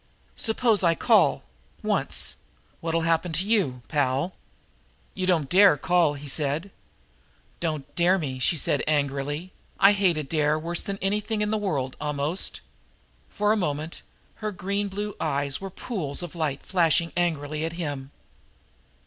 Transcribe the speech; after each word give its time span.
Suppose 0.35 0.81
I 0.81 0.95
call 0.95 1.43
once 1.83 2.37
what'll 2.79 3.01
happen 3.01 3.31
to 3.33 3.45
you, 3.45 3.83
pal?" 3.87 4.33
"You 5.13 5.27
don't 5.27 5.47
dare 5.47 5.77
call," 5.77 6.15
he 6.15 6.27
said. 6.27 6.71
"Don't 7.59 7.93
dare 7.95 8.17
me," 8.17 8.39
said 8.39 8.79
the 8.79 8.85
girl 8.85 8.95
angrily. 8.95 9.53
"I 9.79 9.91
hate 9.91 10.17
a 10.17 10.23
dare 10.23 10.57
worse 10.57 10.81
than 10.81 10.97
anything 11.03 11.41
in 11.43 11.51
the 11.51 11.55
world, 11.59 11.97
almost." 12.01 12.61
For 13.29 13.51
a 13.51 13.55
moment 13.55 14.01
her 14.37 14.51
green 14.51 14.87
blue 14.87 15.15
eyes 15.19 15.61
were 15.61 15.69
pools 15.69 16.23
of 16.23 16.33
light 16.33 16.63
flashing 16.63 17.11
angrily 17.15 17.63
at 17.63 17.73
him. 17.73 18.09